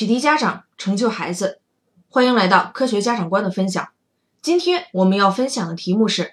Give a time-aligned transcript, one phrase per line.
[0.00, 1.60] 启迪家长，成就孩子，
[2.08, 3.86] 欢迎来到科学家长观的分享。
[4.40, 6.32] 今天我们要分享的题目是：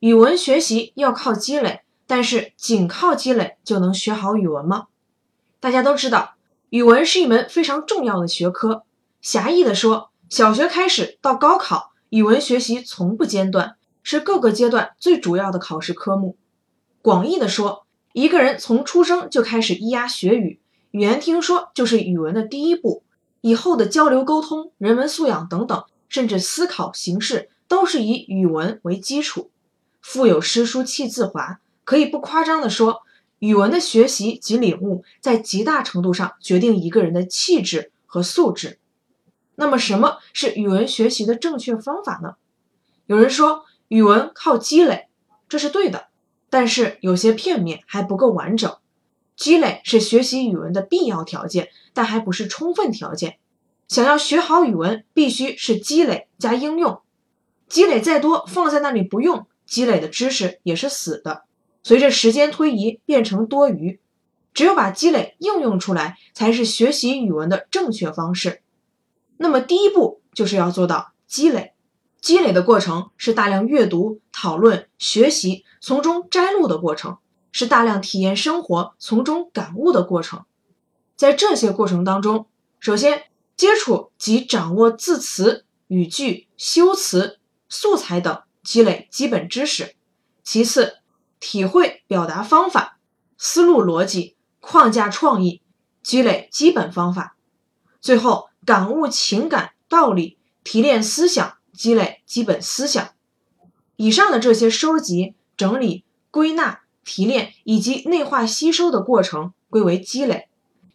[0.00, 4.88] 语文学习要靠积累，但是仅靠积累就能学好语文吗？
[5.60, 6.34] 大家都知道，
[6.70, 8.82] 语文是一门非常重要的学科。
[9.22, 16.36] 狭义的说，小学开始到高考，语文学习从不间断，是各个阶段最主要的考试科目。
[17.00, 20.60] 广义的说，一个人从出生就开始咿呀学语，
[20.94, 23.02] 语言听说就是语文的第一步。
[23.40, 29.50] 以后的交流沟通、人文素养等等，甚至思考形式，都是以语文为基础。
[30.00, 33.02] 腹有诗书气自华，可以不夸张地说，
[33.40, 38.78] 语文的学习及领悟，在极大程度上决定一个人的气质和素质。
[39.56, 42.36] 那么，什么是语文学习的正确方法呢？
[43.06, 45.08] 有人说，语文靠积累，
[45.48, 46.06] 这是对的，
[46.48, 48.76] 但是有些片面，还不够完整。
[49.36, 53.38] 积累是学习语文的必要条件，但还不是充分条件。
[53.88, 57.00] 想要学好语文，必须是积累加应用。
[57.68, 61.44] 积累再多，放在那里不用，积累的知识也是死的，
[61.82, 64.00] 随着时间推移变成多余。
[64.52, 68.62] 只有把积累应用出来，才是学习语文的正确方式。
[69.36, 71.72] 那么第一步就是要做到积累。
[72.20, 77.18] 积累的过程是大量阅读、讨论、学习，从中摘录的过程。
[77.54, 80.44] 是大量体验生活、从中感悟的过程。
[81.14, 82.48] 在这些过程当中，
[82.80, 83.26] 首先
[83.56, 87.38] 接触及掌握字词、语句、修辞、
[87.68, 89.94] 素材等，积累基本知识；
[90.42, 90.96] 其次，
[91.38, 92.98] 体会表达方法、
[93.38, 95.62] 思路逻辑、框架创意，
[96.02, 97.36] 积累基本方法；
[98.00, 103.10] 最后，感悟情感道理，提炼思想，积累基本思想。
[103.94, 106.02] 以上的这些收集、整理、
[106.32, 106.80] 归纳。
[107.04, 110.48] 提炼以及内化吸收的过程归为积累，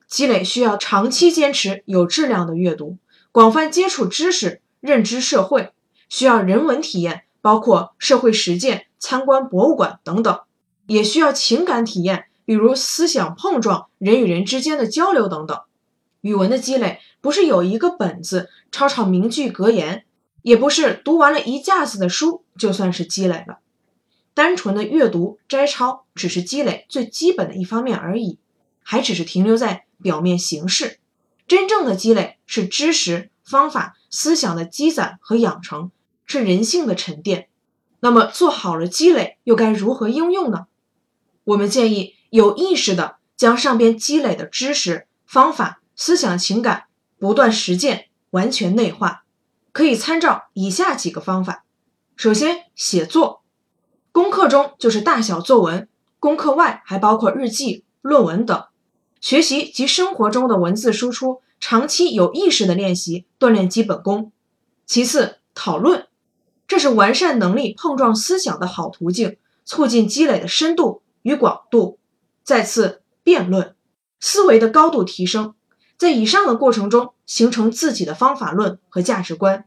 [0.07, 2.97] 积累需要长期坚持有质量的阅读，
[3.31, 5.71] 广泛接触知识，认知社会，
[6.09, 10.39] 需要人文体验，包括社会实践、参观博物馆等等，
[10.87, 15.61] 也需要情感体验，比如思想碰撞、人与人之间的交流等等。
[16.21, 20.03] 语文的积累不是有一个本子抄抄名句格言，
[20.41, 23.58] 也不是读完了一架子的书就算是积累了。
[24.33, 28.39] 单纯的阅读摘抄只是积累最基本的一方面而已，
[28.83, 30.99] 还只是停留在表面形式。
[31.47, 35.91] 真正的积累是知识、方法、思想的积攒和养成，
[36.25, 37.47] 是人性的沉淀。
[38.01, 40.67] 那么做好了积累，又该如何应用呢？
[41.43, 46.85] 我们建议有意识的将上边积累的知识、方法、思想、情感
[47.17, 49.23] 不断实践，完全内化。
[49.71, 51.65] 可以参照以下几个方法：
[52.15, 53.38] 首先，写作。
[54.11, 55.87] 功课中就是大小作文，
[56.19, 58.65] 功课外还包括日记、论文等。
[59.21, 64.31] 学习及生活中的文字输出，长期有意识的练习，锻炼基本功。
[64.85, 66.07] 其次，讨论，
[66.67, 71.99] 这是完善能力、碰撞思想的好途径，促进积累的深度与广度。
[72.43, 73.75] 再次，辩论，
[74.19, 75.53] 思维的高度提升，
[75.97, 79.65] 在以上的过程中形成自己的方法论和价值观。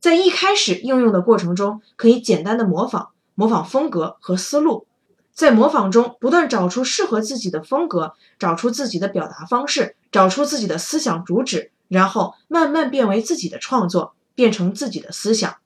[0.00, 3.10] 在一开始应用的过程中，可以简单的模仿。
[3.34, 4.86] 模仿风格和思路，
[5.32, 15.56] 在模仿中不断找出适合自己的风格，找出自己的表达方式，找出自己的思想主旨，然后慢慢变为自己的创作，变成自己的思想。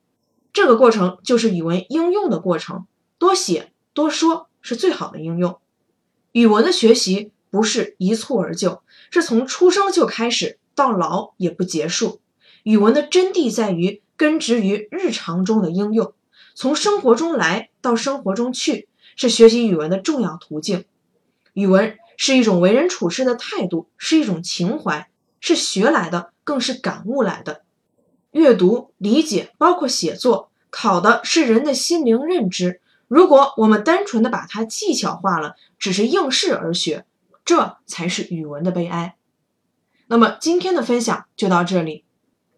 [0.53, 2.87] 这个过程就是语文应用的过程。
[3.19, 5.59] 多写多说是最好的应用。
[6.33, 12.21] 语文的学习不是一蹴而就，是从出生就开始，到老也不结束。
[12.63, 16.13] 语文的真谛在于根植于日常中的应用。
[16.57, 20.87] 从生活中来到生活中去，是学习语文的重要途径。
[21.53, 27.61] 语文是一种为人处事的态度，是一种情怀，是学来的，更是感悟来的。
[28.31, 32.81] 阅读、理解，包括写作，考的是人的心灵认知。
[33.07, 37.05] 如果我们单纯的把它技巧化了，只是应试而学，
[37.45, 39.17] 这才是语文的悲哀。
[40.07, 42.07] 那么今天的分享就到这里，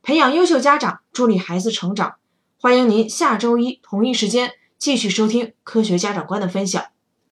[0.03, 2.15] 培养优秀家长，助力孩子成长。
[2.60, 6.87] 欢迎您下周一同一时间继续收听科学家长观的分享。